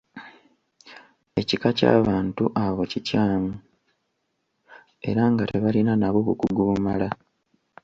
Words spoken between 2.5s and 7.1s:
abo kikyalimu era nga tebalina nabo bukugu bumala.